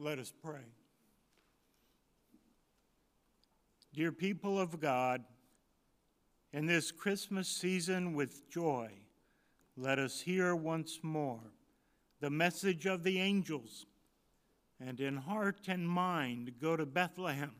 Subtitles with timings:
[0.00, 0.62] Let us pray.
[3.92, 5.24] Dear people of God,
[6.52, 8.92] in this Christmas season with joy,
[9.76, 11.40] let us hear once more
[12.20, 13.86] the message of the angels,
[14.78, 17.56] and in heart and mind go to Bethlehem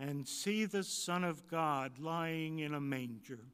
[0.00, 3.44] and see the Son of God lying in a manger.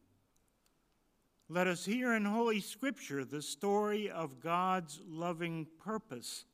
[1.50, 6.46] Let us hear in Holy Scripture the story of God's loving purpose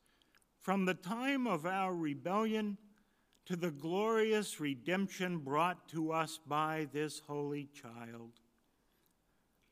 [0.62, 2.78] from the time of our rebellion
[3.44, 8.30] to the glorious redemption brought to us by this holy child.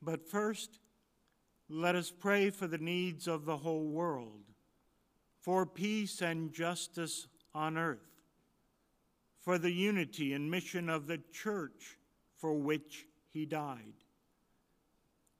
[0.03, 0.81] But first,
[1.68, 4.42] let us pray for the needs of the whole world,
[5.40, 8.11] for peace and justice on earth,
[9.38, 11.98] for the unity and mission of the church
[12.37, 13.94] for which he died.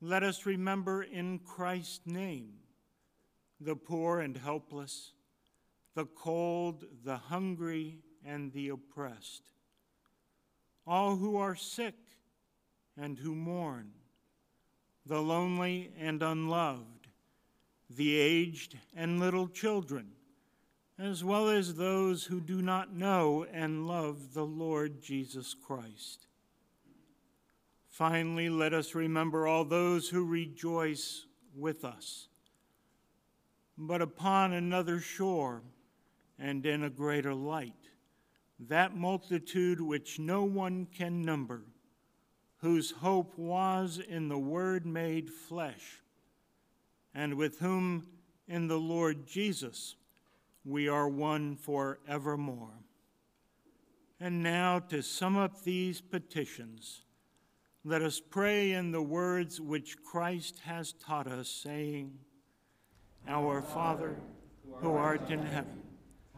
[0.01, 2.53] Let us remember in Christ's name
[3.61, 5.13] the poor and helpless
[5.95, 9.43] the cold, the hungry, and the oppressed,
[10.87, 11.95] all who are sick
[12.97, 13.91] and who mourn,
[15.07, 17.09] the lonely and unloved,
[17.89, 20.13] the aged and little children,
[20.99, 26.27] as well as those who do not know and love the Lord Jesus Christ.
[27.89, 31.27] Finally, let us remember all those who rejoice
[31.57, 32.29] with us,
[33.77, 35.63] but upon another shore
[36.41, 37.75] and in a greater light.
[38.59, 41.63] That multitude which no one can number,
[42.59, 46.01] whose hope was in the Word made flesh,
[47.15, 48.07] and with whom
[48.49, 49.97] in the Lord Jesus
[50.65, 52.75] we are one for evermore.
[54.19, 57.03] And now, to sum up these petitions,
[57.85, 62.13] let us pray in the words which Christ has taught us, saying,
[63.27, 64.17] Our Father,
[64.81, 65.81] who art in heaven,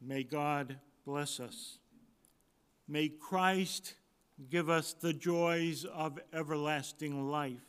[0.00, 1.78] May God bless us.
[2.86, 3.94] May Christ
[4.50, 7.60] give us the joys of everlasting life.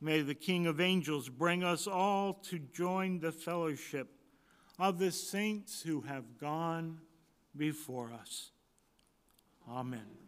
[0.00, 4.08] May the King of Angels bring us all to join the fellowship
[4.78, 7.00] of the saints who have gone
[7.56, 8.52] before us.
[9.68, 10.27] Amen.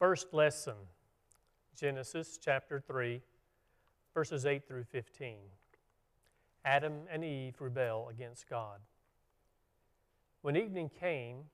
[0.00, 0.76] First lesson
[1.78, 3.20] Genesis chapter 3,
[4.14, 5.36] verses 8 through 15.
[6.64, 8.80] Adam and Eve rebel against God.
[10.40, 11.44] When evening came,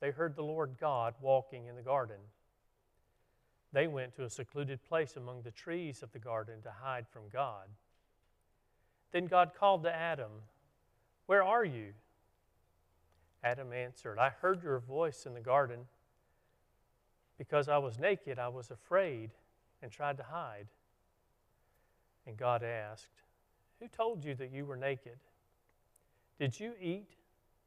[0.00, 2.20] they heard the Lord God walking in the garden.
[3.72, 7.22] They went to a secluded place among the trees of the garden to hide from
[7.32, 7.66] God.
[9.10, 10.30] Then God called to Adam,
[11.26, 11.94] Where are you?
[13.42, 15.86] Adam answered, I heard your voice in the garden
[17.38, 19.30] because I was naked, I was afraid
[19.82, 20.66] and tried to hide.
[22.26, 23.22] And God asked,
[23.80, 25.18] Who told you that you were naked?
[26.38, 27.10] Did you eat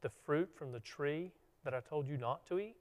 [0.02, 1.32] the fruit from the tree
[1.64, 2.76] that I told you not to eat?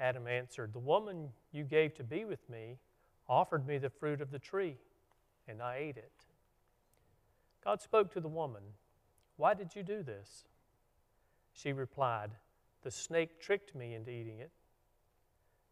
[0.00, 2.78] Adam answered, The woman you gave to be with me
[3.28, 4.76] offered me the fruit of the tree,
[5.46, 6.12] and I ate it.
[7.64, 8.62] God spoke to the woman,
[9.36, 10.44] Why did you do this?
[11.52, 12.30] She replied,
[12.82, 14.50] The snake tricked me into eating it.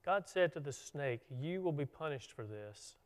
[0.04, 2.96] God said to the snake, You will be punished for this.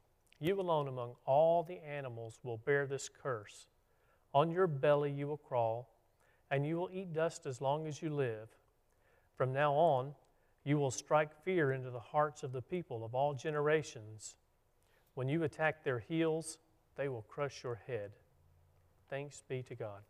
[0.41, 3.67] You alone among all the animals will bear this curse.
[4.33, 5.89] On your belly you will crawl,
[6.51, 8.49] and you will eat dust as long as you live.
[9.37, 10.15] From now on,
[10.65, 14.37] you will strike fear into the hearts of the people of all generations.
[15.15, 16.59] When you attack their heels,
[16.97, 18.13] they will crush your head.
[19.11, 20.01] Thanks be to God.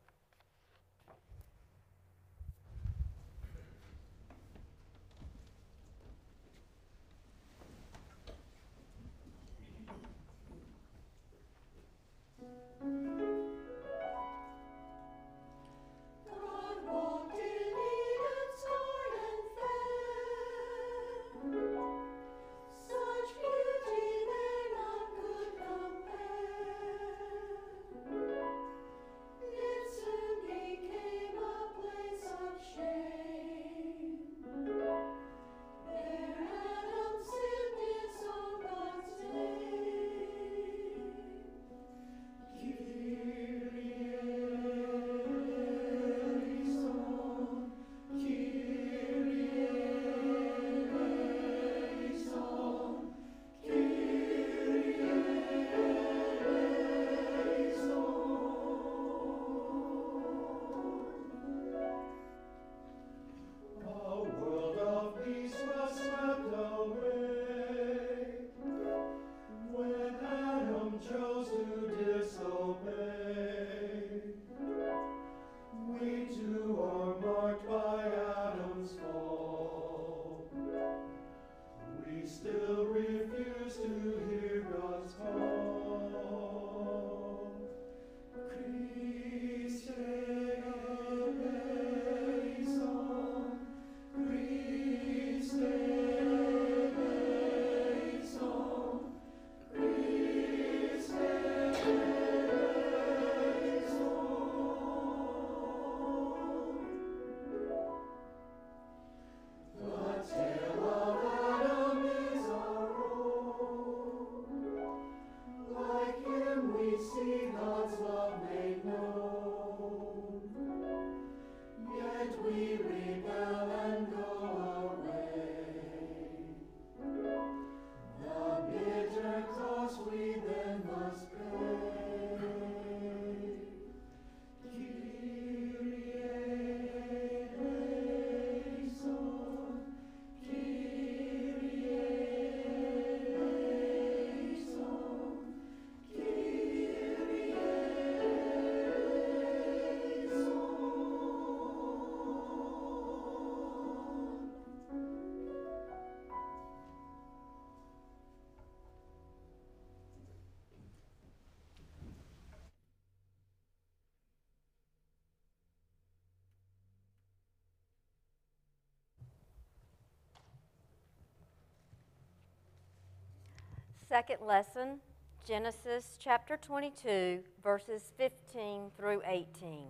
[174.09, 174.99] Second lesson,
[175.47, 179.87] Genesis chapter 22, verses 15 through 18.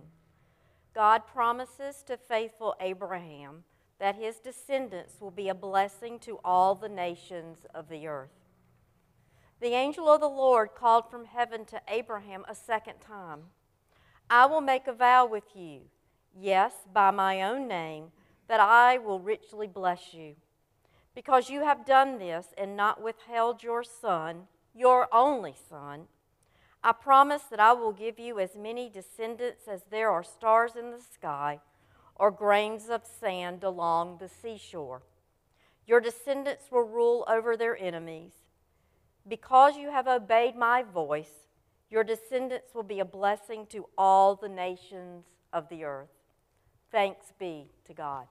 [0.93, 3.65] God promises to faithful Abraham
[3.99, 8.31] that his descendants will be a blessing to all the nations of the earth.
[9.59, 13.41] The angel of the Lord called from heaven to Abraham a second time
[14.29, 15.81] I will make a vow with you,
[16.33, 18.11] yes, by my own name,
[18.47, 20.35] that I will richly bless you.
[21.15, 24.43] Because you have done this and not withheld your son,
[24.75, 26.07] your only son,
[26.83, 30.91] I promise that I will give you as many descendants as there are stars in
[30.91, 31.61] the sky
[32.15, 35.01] or grains of sand along the seashore.
[35.87, 38.33] Your descendants will rule over their enemies.
[39.27, 41.47] Because you have obeyed my voice,
[41.89, 46.09] your descendants will be a blessing to all the nations of the earth.
[46.91, 48.27] Thanks be to God.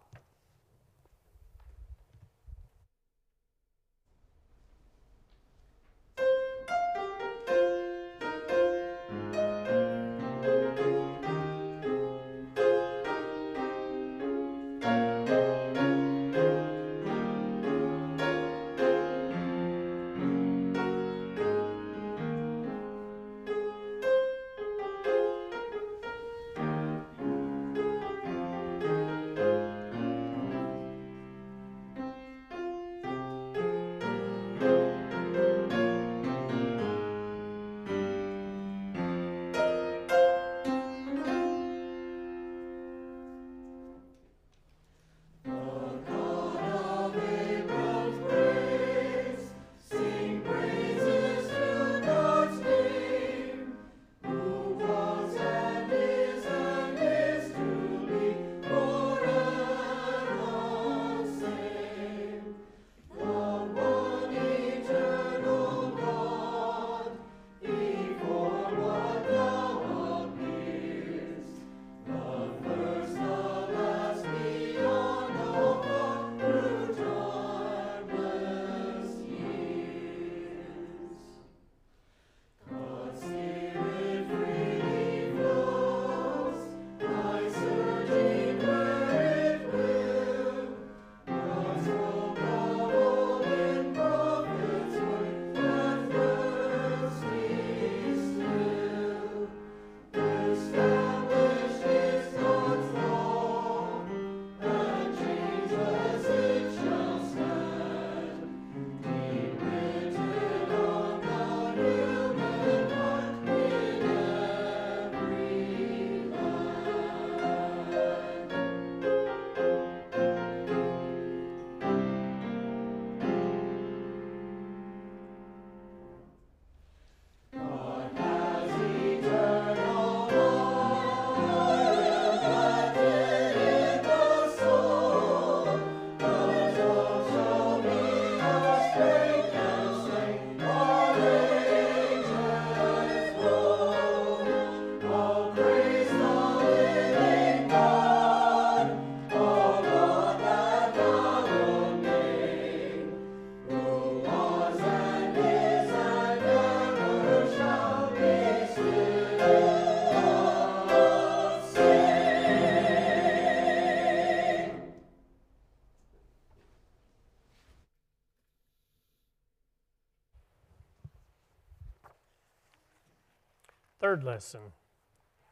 [174.15, 174.61] Third lesson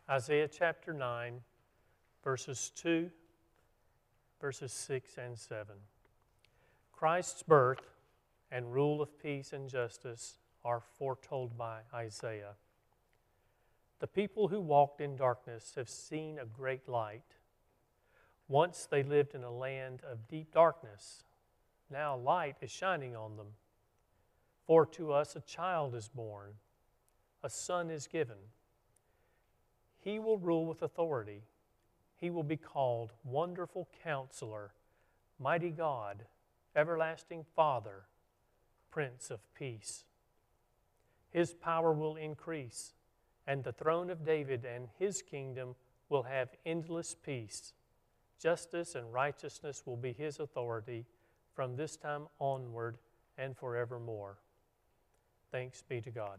[0.08, 1.40] Isaiah chapter 9,
[2.22, 3.10] verses 2,
[4.40, 5.74] verses 6 and 7.
[6.92, 7.80] Christ's birth
[8.52, 12.54] and rule of peace and justice are foretold by Isaiah.
[13.98, 17.34] The people who walked in darkness have seen a great light.
[18.46, 21.24] Once they lived in a land of deep darkness.
[21.90, 23.54] Now light is shining on them.
[24.68, 26.52] For to us a child is born
[27.42, 28.36] a son is given.
[30.00, 31.42] He will rule with authority.
[32.16, 34.72] He will be called Wonderful Counselor,
[35.38, 36.24] Mighty God,
[36.74, 38.04] Everlasting Father,
[38.90, 40.04] Prince of Peace.
[41.30, 42.92] His power will increase,
[43.46, 45.74] and the throne of David and his kingdom
[46.08, 47.72] will have endless peace.
[48.38, 51.06] Justice and righteousness will be his authority
[51.54, 52.98] from this time onward
[53.38, 54.38] and forevermore.
[55.50, 56.38] Thanks be to God.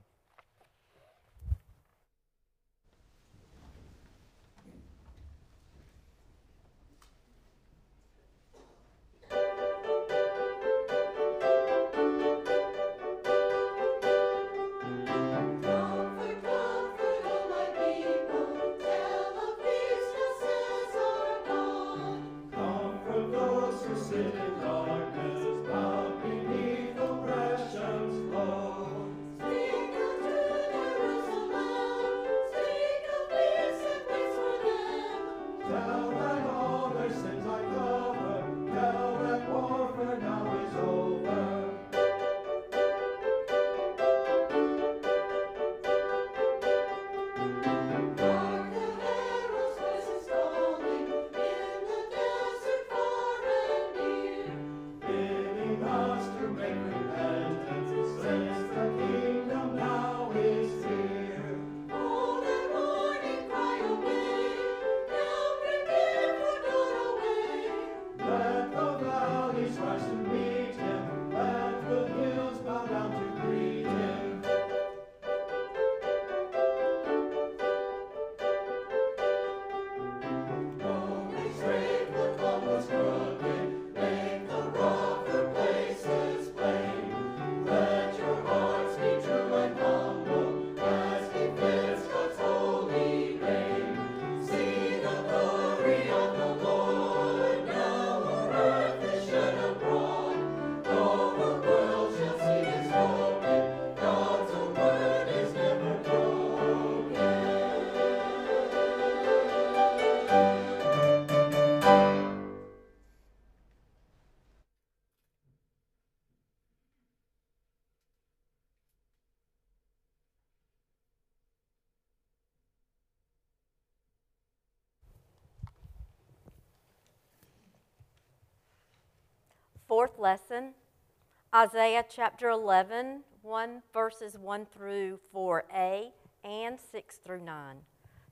[131.63, 136.12] Isaiah chapter 11, 1 verses 1 through 4a
[136.43, 137.78] and 6 through 9.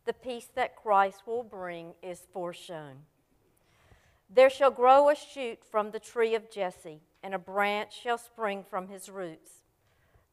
[0.03, 3.05] The peace that Christ will bring is foreshown.
[4.29, 8.65] There shall grow a shoot from the tree of Jesse, and a branch shall spring
[8.69, 9.63] from his roots.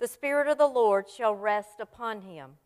[0.01, 2.57] The Spirit of the Lord shall rest upon him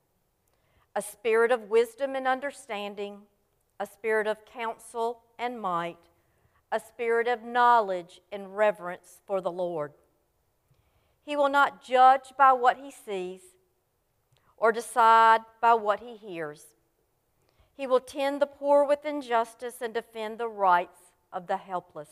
[0.96, 3.18] a spirit of wisdom and understanding,
[3.78, 5.98] a spirit of counsel and might,
[6.70, 9.92] a spirit of knowledge and reverence for the Lord.
[11.24, 13.42] He will not judge by what he sees
[14.56, 16.66] or decide by what he hears.
[17.74, 21.00] He will tend the poor with injustice and defend the rights
[21.32, 22.10] of the helpless.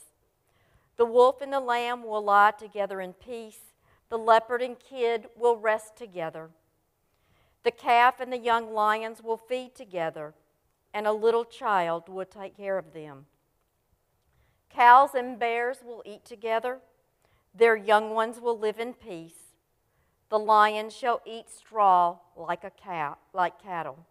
[0.97, 3.61] The wolf and the lamb will lie together in peace.
[4.09, 6.51] The leopard and kid will rest together.
[7.63, 10.35] The calf and the young lions will feed together,
[10.95, 13.27] and a little child will take care of them.
[14.71, 16.81] Cows and bears will eat together.
[17.55, 19.55] Their young ones will live in peace.
[20.29, 24.07] The lion shall eat straw like a like cattle.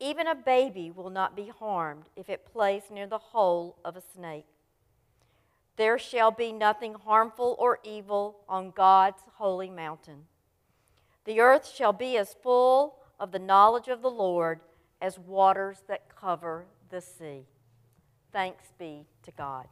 [0.00, 4.00] Even a baby will not be harmed if it plays near the hole of a
[4.00, 4.46] snake.
[5.76, 10.24] There shall be nothing harmful or evil on God's holy mountain.
[11.24, 14.60] The earth shall be as full of the knowledge of the Lord
[15.00, 17.44] as waters that cover the sea.
[18.32, 19.66] Thanks be to God.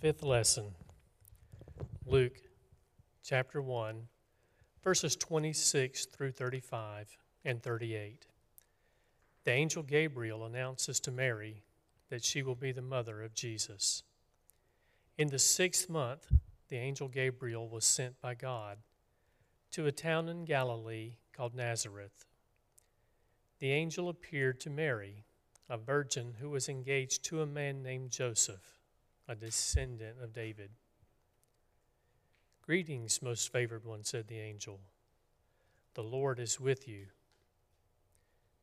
[0.00, 0.64] Fifth lesson
[2.06, 2.40] Luke
[3.22, 4.08] chapter 1,
[4.82, 8.24] verses 26 through 35 and 38.
[9.44, 11.64] The angel Gabriel announces to Mary
[12.08, 14.02] that she will be the mother of Jesus.
[15.18, 16.32] In the sixth month,
[16.68, 18.78] the angel Gabriel was sent by God
[19.72, 22.24] to a town in Galilee called Nazareth.
[23.58, 25.26] The angel appeared to Mary,
[25.68, 28.79] a virgin who was engaged to a man named Joseph,
[29.30, 30.70] a descendant of David.
[32.62, 34.80] Greetings, most favored one, said the angel.
[35.94, 37.06] The Lord is with you.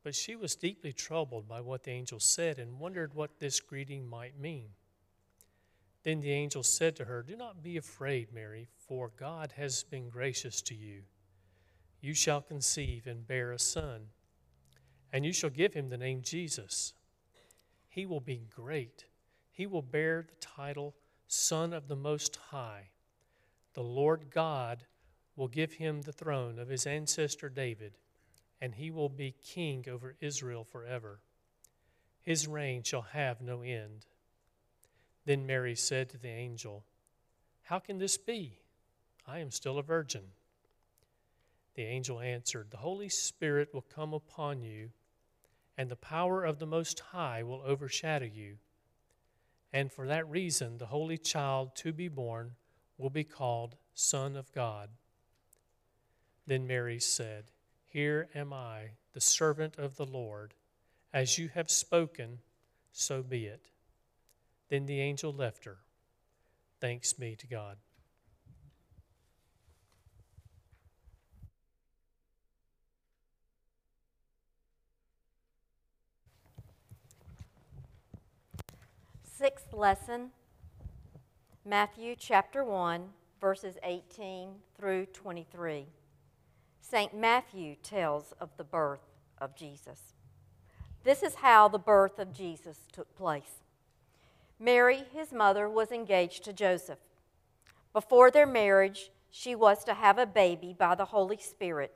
[0.04, 4.06] But she was deeply troubled by what the angel said and wondered what this greeting
[4.06, 4.68] might mean.
[6.02, 10.10] Then the angel said to her, Do not be afraid, Mary, for God has been
[10.10, 11.00] gracious to you.
[12.02, 14.08] You shall conceive and bear a son,
[15.14, 16.92] and you shall give him the name Jesus.
[17.88, 19.06] He will be great.
[19.58, 20.94] He will bear the title
[21.26, 22.90] Son of the Most High.
[23.74, 24.84] The Lord God
[25.34, 27.98] will give him the throne of his ancestor David,
[28.60, 31.18] and he will be king over Israel forever.
[32.20, 34.06] His reign shall have no end.
[35.24, 36.84] Then Mary said to the angel,
[37.62, 38.60] How can this be?
[39.26, 40.22] I am still a virgin.
[41.74, 44.90] The angel answered, The Holy Spirit will come upon you,
[45.76, 48.58] and the power of the Most High will overshadow you.
[49.72, 52.52] And for that reason, the Holy Child to be born
[52.96, 54.88] will be called Son of God.
[56.46, 57.44] Then Mary said,
[57.86, 60.54] Here am I, the servant of the Lord.
[61.12, 62.38] As you have spoken,
[62.92, 63.70] so be it.
[64.68, 65.78] Then the angel left her.
[66.80, 67.76] Thanks be to God.
[79.38, 80.30] Sixth lesson
[81.64, 83.04] Matthew chapter 1,
[83.40, 85.86] verses 18 through 23.
[86.80, 87.14] St.
[87.16, 90.14] Matthew tells of the birth of Jesus.
[91.04, 93.62] This is how the birth of Jesus took place.
[94.58, 96.98] Mary, his mother, was engaged to Joseph.
[97.92, 101.94] Before their marriage, she was to have a baby by the Holy Spirit.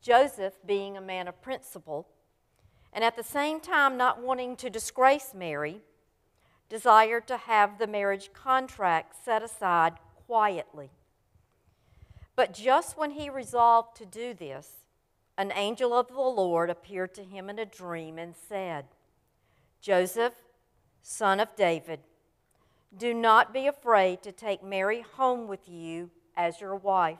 [0.00, 2.08] Joseph, being a man of principle,
[2.94, 5.82] and at the same time not wanting to disgrace Mary,
[6.68, 9.94] desired to have the marriage contract set aside
[10.26, 10.90] quietly.
[12.34, 14.86] But just when he resolved to do this,
[15.38, 18.86] an angel of the Lord appeared to him in a dream and said,
[19.80, 20.34] Joseph,
[21.02, 22.00] son of David,
[22.96, 27.18] do not be afraid to take Mary home with you as your wife,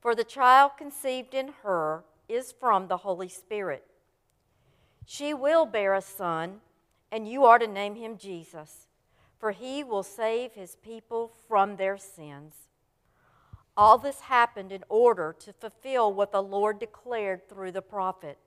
[0.00, 3.84] for the child conceived in her is from the Holy Spirit.
[5.04, 6.60] She will bear a son
[7.12, 8.86] and you are to name him Jesus,
[9.38, 12.54] for he will save his people from their sins.
[13.76, 18.38] All this happened in order to fulfill what the Lord declared through the prophet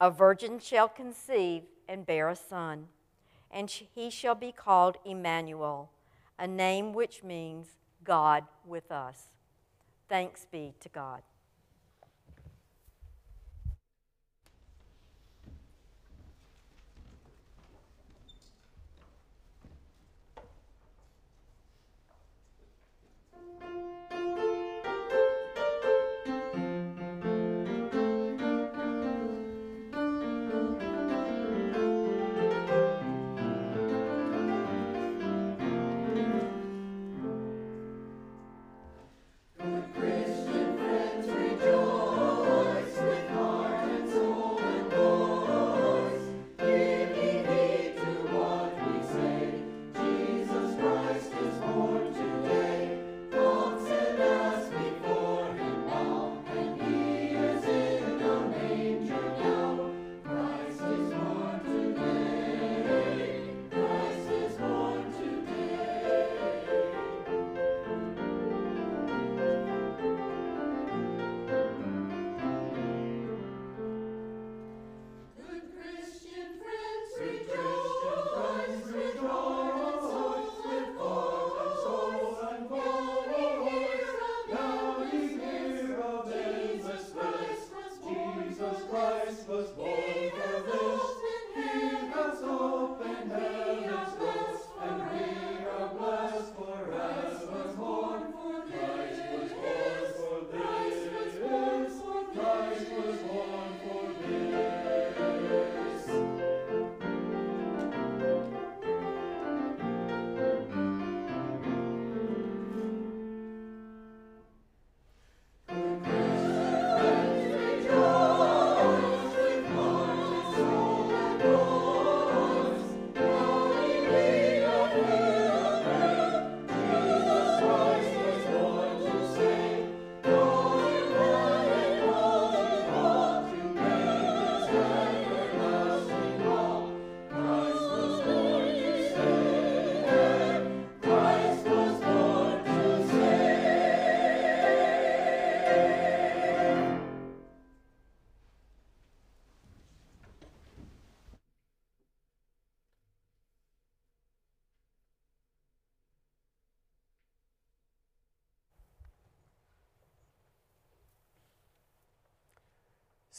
[0.00, 2.88] A virgin shall conceive and bear a son,
[3.50, 5.90] and he shall be called Emmanuel,
[6.38, 7.68] a name which means
[8.02, 9.24] God with us.
[10.08, 11.22] Thanks be to God.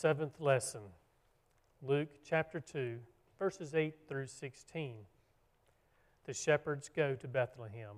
[0.02, 0.82] Seventh lesson
[1.84, 2.98] Luke chapter 2,
[3.38, 4.96] verses 8 through 16.
[6.26, 7.98] The shepherds go to Bethlehem.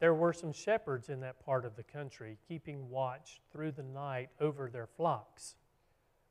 [0.00, 4.30] There were some shepherds in that part of the country keeping watch through the night
[4.40, 5.54] over their flocks,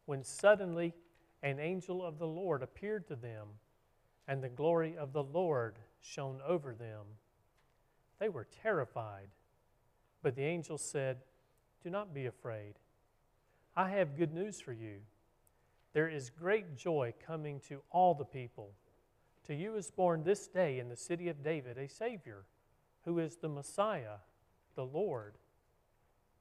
[0.06, 0.94] when suddenly
[1.42, 3.48] an angel of the Lord appeared to them,
[4.28, 7.06] and the glory of the Lord shone over them.
[8.20, 9.30] They were terrified.
[10.22, 11.20] But the angel said,
[11.82, 12.80] Do not be afraid.
[13.80, 14.98] I have good news for you.
[15.94, 18.74] There is great joy coming to all the people.
[19.48, 22.44] To you is born this day in the city of David a Savior,
[23.06, 24.18] who is the Messiah,
[24.76, 25.36] the Lord.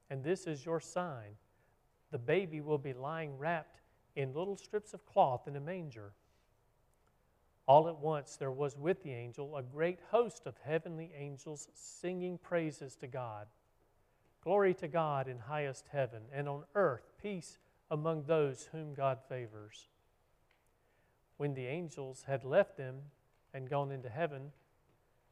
[0.09, 1.37] And this is your sign
[2.11, 3.79] the baby will be lying wrapped
[4.17, 6.11] in little strips of cloth in a manger.
[7.69, 12.37] All at once there was with the angel a great host of heavenly angels singing
[12.37, 13.47] praises to God.
[14.43, 17.57] Glory to God in highest heaven, and on earth peace
[17.91, 19.87] among those whom God favors.
[21.37, 22.97] When the angels had left them
[23.53, 24.51] and gone into heaven,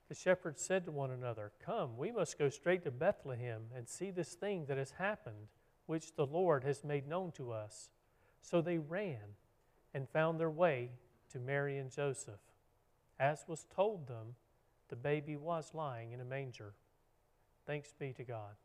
[0.09, 4.11] the shepherds said to one another, Come, we must go straight to Bethlehem and see
[4.11, 5.47] this thing that has happened,
[5.85, 7.89] which the Lord has made known to us.
[8.41, 9.35] So they ran
[9.93, 10.91] and found their way
[11.31, 12.39] to Mary and Joseph.
[13.19, 14.35] As was told them,
[14.89, 16.73] the baby was lying in a manger.
[17.65, 18.55] Thanks be to God.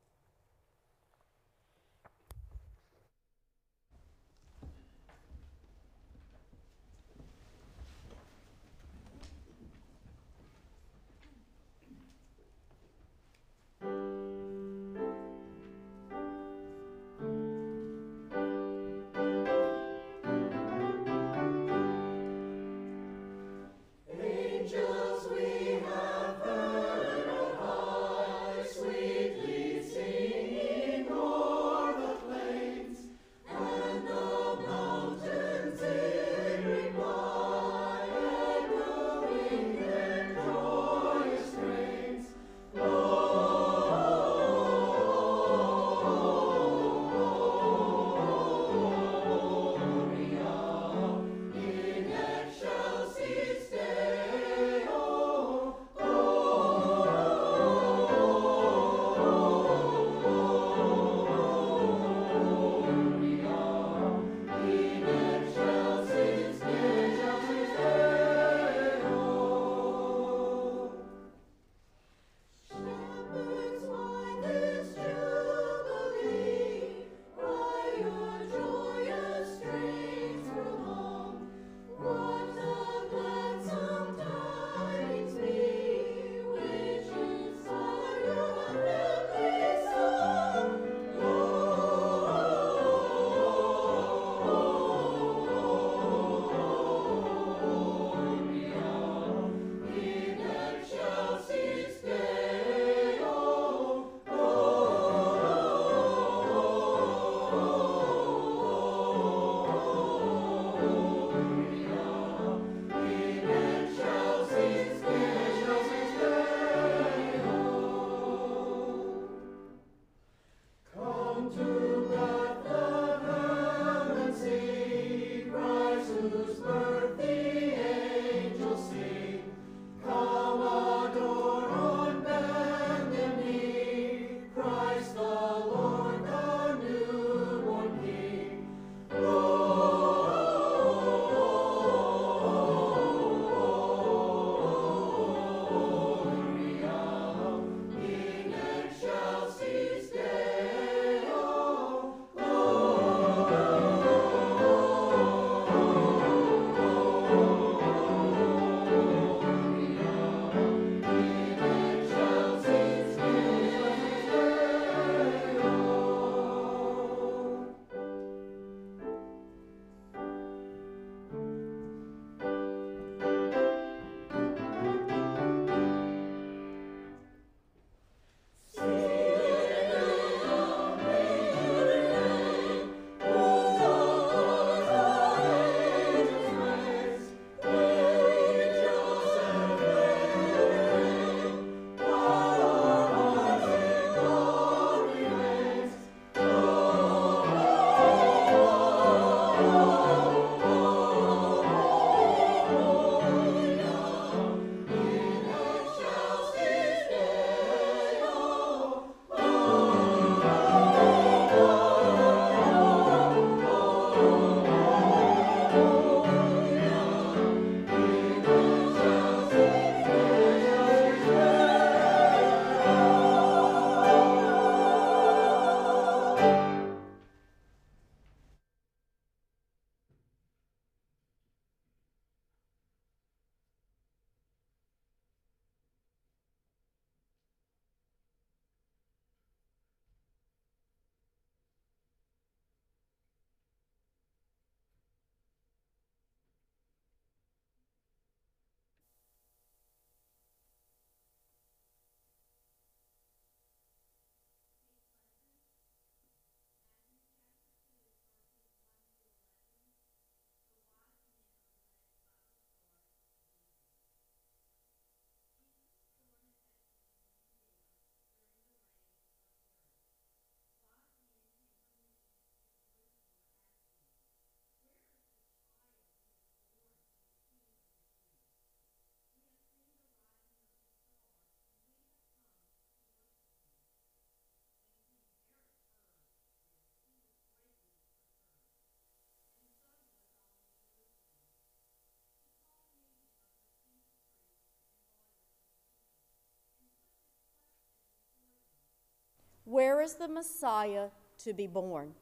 [300.03, 302.13] Is the Messiah to be born?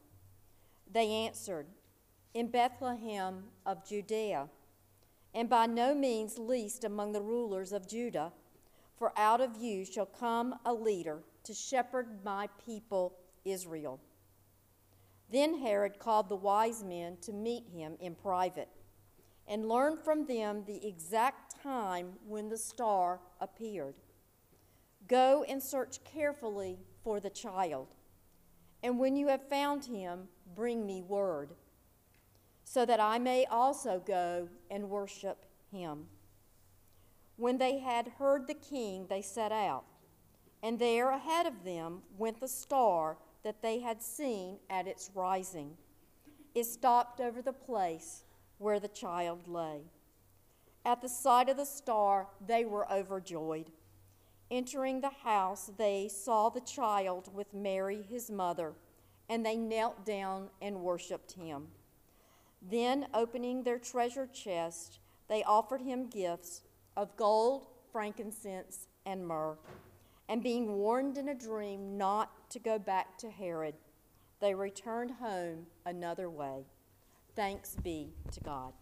[0.91, 1.67] They answered,
[2.33, 4.49] In Bethlehem of Judea,
[5.33, 8.31] and by no means least among the rulers of Judah,
[8.97, 13.99] for out of you shall come a leader to shepherd my people Israel.
[15.31, 18.69] Then Herod called the wise men to meet him in private
[19.47, 23.95] and learned from them the exact time when the star appeared.
[25.07, 27.95] Go and search carefully for the child,
[28.83, 31.53] and when you have found him, bring me word,
[32.63, 36.07] so that I may also go and worship him.
[37.37, 39.85] When they had heard the king, they set out,
[40.61, 45.77] and there ahead of them went the star that they had seen at its rising.
[46.53, 48.23] It stopped over the place
[48.57, 49.81] where the child lay.
[50.85, 53.71] At the sight of the star, they were overjoyed.
[54.51, 58.73] Entering the house, they saw the child with Mary, his mother,
[59.29, 61.69] and they knelt down and worshiped him.
[62.61, 64.99] Then, opening their treasure chest,
[65.29, 66.63] they offered him gifts
[66.97, 69.57] of gold, frankincense, and myrrh.
[70.27, 73.75] And being warned in a dream not to go back to Herod,
[74.41, 76.65] they returned home another way.
[77.37, 78.73] Thanks be to God.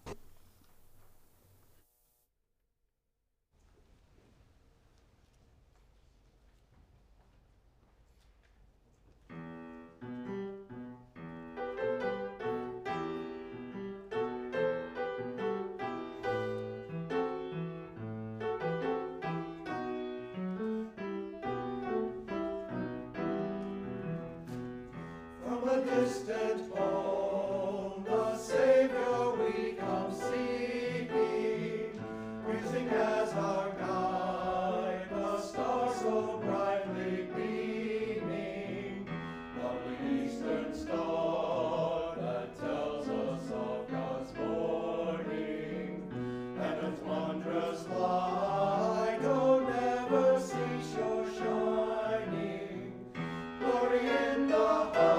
[54.10, 55.19] In the highest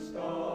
[0.00, 0.49] star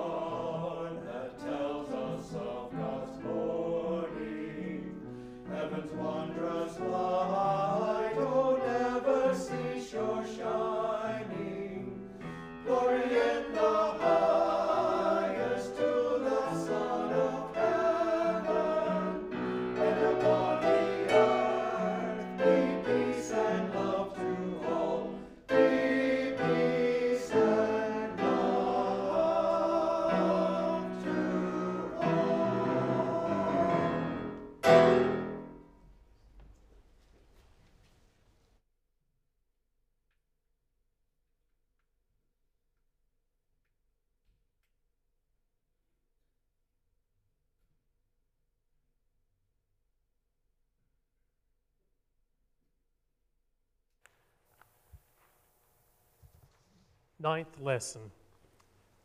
[57.25, 58.11] Ninth lesson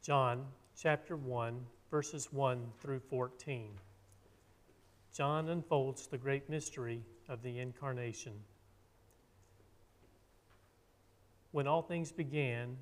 [0.03, 0.45] John
[0.77, 1.59] chapter 1,
[1.91, 3.71] verses 1 through 14.
[5.17, 7.01] John unfolds the great mystery
[7.31, 8.35] of the Incarnation.
[11.53, 12.77] When all things began,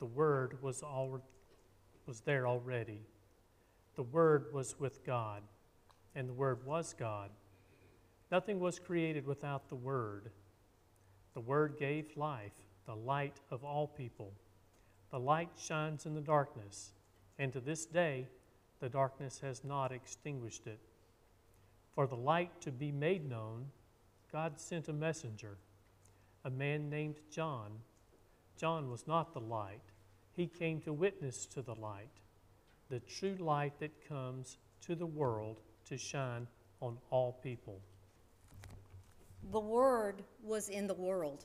[0.00, 1.22] the Word was, al-
[2.06, 3.02] was there already.
[3.94, 5.42] The Word was with God,
[6.16, 7.30] and the Word was God.
[8.32, 10.32] Nothing was created without the Word.
[11.34, 14.32] The Word gave life, the light of all people.
[15.12, 16.92] The light shines in the darkness,
[17.38, 18.28] and to this day
[18.80, 20.80] the darkness has not extinguished it.
[21.94, 23.66] For the light to be made known,
[24.32, 25.58] God sent a messenger,
[26.46, 27.72] a man named John.
[28.56, 29.82] John was not the light,
[30.32, 32.08] he came to witness to the light,
[32.88, 34.56] the true light that comes
[34.86, 35.60] to the world
[35.90, 36.46] to shine
[36.80, 37.80] on all people.
[39.50, 41.44] The Word was in the world.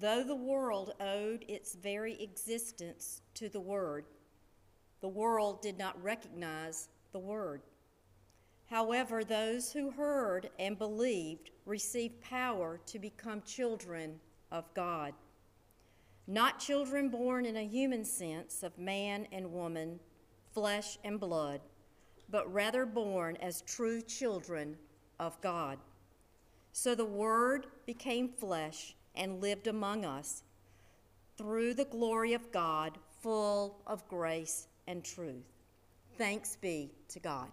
[0.00, 4.06] Though the world owed its very existence to the Word,
[5.00, 7.62] the world did not recognize the Word.
[8.66, 14.18] However, those who heard and believed received power to become children
[14.50, 15.14] of God.
[16.26, 20.00] Not children born in a human sense of man and woman,
[20.52, 21.60] flesh and blood,
[22.30, 24.76] but rather born as true children
[25.20, 25.78] of God.
[26.72, 30.42] So the Word became flesh and lived among us
[31.36, 35.44] through the glory of God, full of grace and truth.
[36.16, 37.48] Thanks be to God.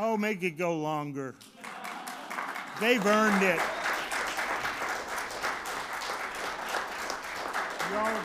[0.00, 1.34] Oh, make it go longer.
[2.80, 3.58] They've earned it.
[7.90, 8.18] Y'all.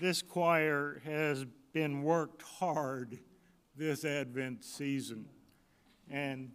[0.00, 3.18] This choir has been worked hard
[3.76, 5.26] this Advent season.
[6.08, 6.50] And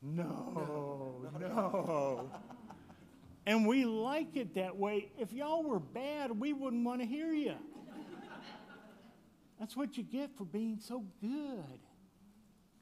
[0.00, 2.30] no, no.
[3.44, 5.10] And we like it that way.
[5.18, 7.56] If y'all were bad, we wouldn't want to hear you.
[9.58, 11.80] That's what you get for being so good.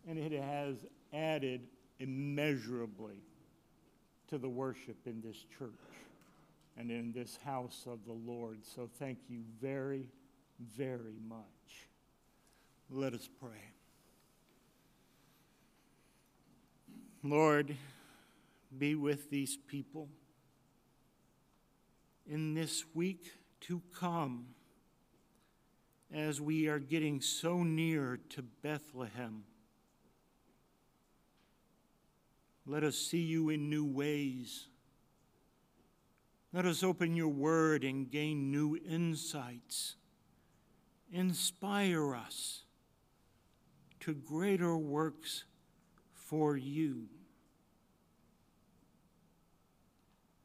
[0.07, 0.77] And it has
[1.13, 1.63] added
[1.99, 3.23] immeasurably
[4.29, 5.71] to the worship in this church
[6.77, 8.59] and in this house of the Lord.
[8.65, 10.09] So thank you very,
[10.77, 11.89] very much.
[12.91, 13.73] Let us pray.
[17.23, 17.75] Lord,
[18.77, 20.09] be with these people
[22.29, 24.47] in this week to come
[26.13, 29.45] as we are getting so near to Bethlehem.
[32.67, 34.69] Let us see you in new ways.
[36.53, 39.97] Let us open your word and gain new insights.
[41.13, 42.63] Inspire us
[44.01, 45.45] to greater works
[46.13, 47.09] for you.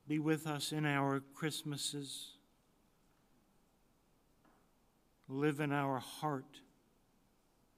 [0.08, 2.34] Be with us in our Christmases.
[5.34, 6.60] Live in our heart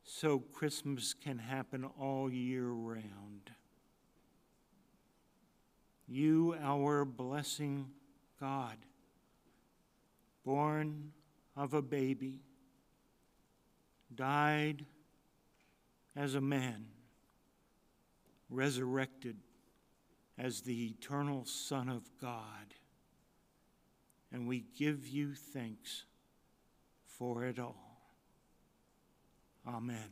[0.03, 3.51] so Christmas can happen all year round.
[6.07, 7.91] You, our blessing
[8.39, 8.77] God,
[10.43, 11.11] born
[11.55, 12.39] of a baby,
[14.15, 14.83] died
[16.15, 16.85] as a man,
[18.49, 19.37] resurrected
[20.39, 22.73] as the eternal Son of God.
[24.31, 26.05] And we give you thanks
[27.23, 27.77] for it all.
[29.65, 30.09] Amen.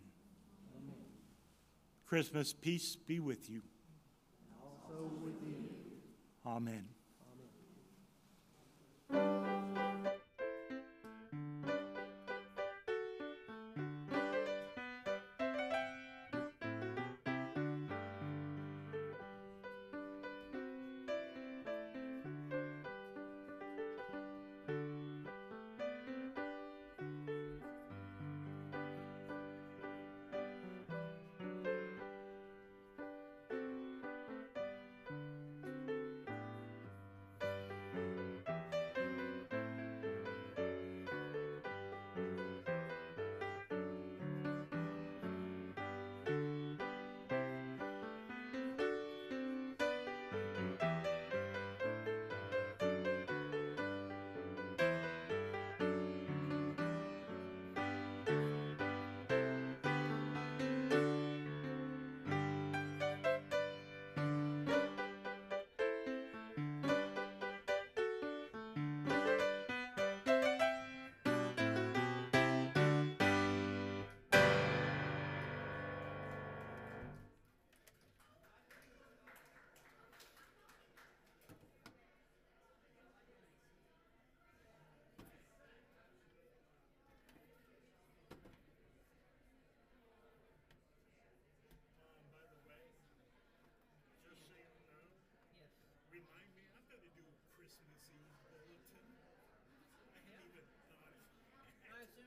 [2.07, 3.61] Christmas peace be with you.
[4.63, 5.57] Also with you.
[6.45, 6.87] Amen.